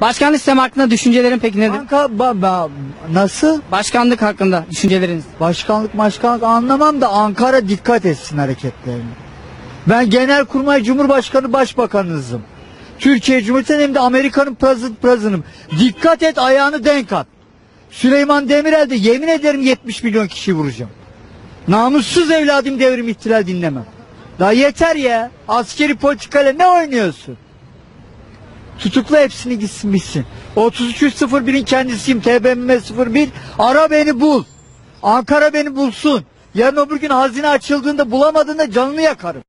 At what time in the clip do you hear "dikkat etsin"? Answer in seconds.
7.68-8.38